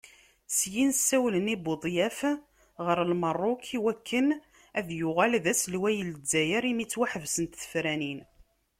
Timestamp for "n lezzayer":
6.05-6.63